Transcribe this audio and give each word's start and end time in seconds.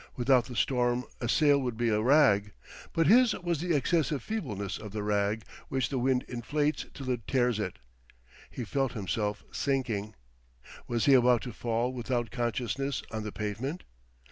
Without 0.15 0.45
the 0.45 0.55
storm 0.55 1.03
a 1.19 1.29
sail 1.29 1.61
would 1.61 1.77
be 1.77 1.89
a 1.89 2.01
rag. 2.01 2.53
But 2.91 3.05
his 3.05 3.35
was 3.35 3.61
the 3.61 3.75
excessive 3.75 4.23
feebleness 4.23 4.79
of 4.79 4.93
the 4.93 5.03
rag, 5.03 5.43
which 5.69 5.89
the 5.89 5.99
wind 5.99 6.23
inflates 6.27 6.87
till 6.95 7.11
it 7.11 7.27
tears 7.27 7.59
it. 7.59 7.77
He 8.49 8.65
felt 8.65 8.93
himself 8.93 9.43
sinking. 9.51 10.15
Was 10.87 11.05
he 11.05 11.13
about 11.13 11.43
to 11.43 11.53
fall 11.53 11.93
without 11.93 12.31
consciousness 12.31 13.03
on 13.11 13.21
the 13.21 13.31
pavement? 13.31 13.83